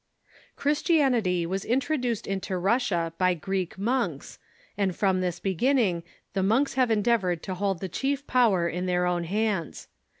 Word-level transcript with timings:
Christianity 0.55 1.45
was 1.45 1.63
introduced 1.63 2.25
into 2.25 2.57
Russia 2.57 3.13
by 3.19 3.35
Greek 3.35 3.77
monks, 3.77 4.39
and 4.75 4.95
from 4.95 5.21
this 5.21 5.39
beginning 5.39 6.01
the 6.33 6.41
monks 6.41 6.73
have 6.73 6.89
endeavored 6.89 7.43
to 7.43 7.53
hold 7.53 7.81
the 7.81 7.87
chief 7.87 8.25
power 8.25 8.67
in 8.67 8.87
their 8.87 9.05
own 9.05 9.25
hands. 9.25 9.89